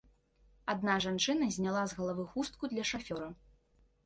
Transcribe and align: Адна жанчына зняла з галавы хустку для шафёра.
Адна 0.73 0.95
жанчына 1.05 1.49
зняла 1.57 1.83
з 1.93 1.99
галавы 2.01 2.25
хустку 2.33 2.63
для 2.73 2.89
шафёра. 2.95 3.29